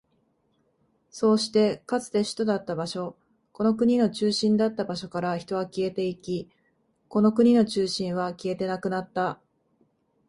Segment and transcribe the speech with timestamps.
[1.11, 3.17] そうして、かつて首都だった場所、
[3.51, 6.49] この国の中心だった場所から人は消えていき、
[7.07, 9.39] この国の中心は消えてなくなった。